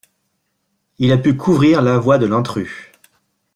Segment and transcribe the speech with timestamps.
[0.97, 2.91] Il a pu couvrir la voix de l'intrus.